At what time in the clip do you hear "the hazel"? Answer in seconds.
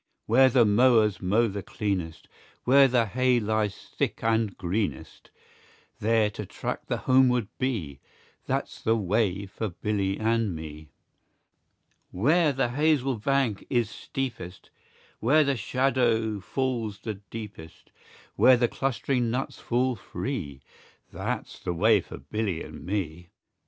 12.51-13.17